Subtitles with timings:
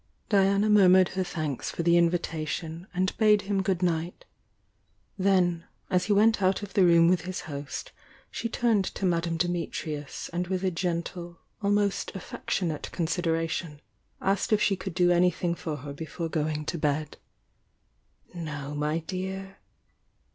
[0.29, 4.25] Diana murmured her thanks for the invitation and bade him good night,—
[5.29, 7.91] then, as he went out of the room with his host,
[8.31, 13.77] she turned to Madame Di mitrius and with a gentle, almost affectionate con sideration,
[14.19, 17.17] asked if she could do anything for her before going to bed.
[18.33, 19.59] "No, my dear!"